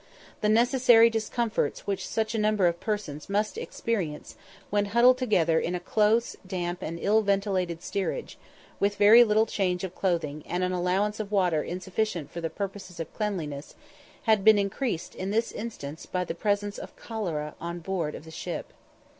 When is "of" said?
2.65-2.79, 9.83-9.93, 11.19-11.31, 12.99-13.13, 16.79-16.95, 18.15-18.25